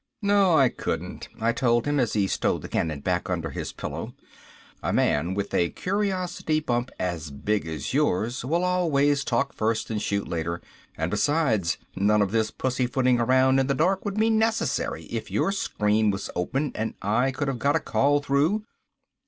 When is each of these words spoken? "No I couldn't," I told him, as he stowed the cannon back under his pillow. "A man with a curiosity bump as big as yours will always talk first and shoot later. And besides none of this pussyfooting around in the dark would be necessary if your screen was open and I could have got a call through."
"No 0.23 0.57
I 0.57 0.69
couldn't," 0.69 1.29
I 1.39 1.51
told 1.51 1.85
him, 1.85 1.99
as 1.99 2.13
he 2.13 2.25
stowed 2.25 2.63
the 2.63 2.67
cannon 2.67 3.01
back 3.01 3.29
under 3.29 3.51
his 3.51 3.71
pillow. 3.71 4.15
"A 4.81 4.91
man 4.91 5.35
with 5.35 5.53
a 5.53 5.69
curiosity 5.69 6.59
bump 6.59 6.89
as 6.99 7.29
big 7.29 7.67
as 7.67 7.93
yours 7.93 8.43
will 8.43 8.63
always 8.63 9.23
talk 9.23 9.53
first 9.53 9.91
and 9.91 10.01
shoot 10.01 10.27
later. 10.27 10.59
And 10.97 11.11
besides 11.11 11.77
none 11.95 12.23
of 12.23 12.31
this 12.31 12.49
pussyfooting 12.49 13.19
around 13.19 13.59
in 13.59 13.67
the 13.67 13.75
dark 13.75 14.03
would 14.03 14.15
be 14.17 14.31
necessary 14.31 15.03
if 15.03 15.29
your 15.29 15.51
screen 15.51 16.09
was 16.09 16.31
open 16.35 16.71
and 16.73 16.95
I 17.03 17.29
could 17.29 17.47
have 17.47 17.59
got 17.59 17.75
a 17.75 17.79
call 17.79 18.21
through." 18.21 18.63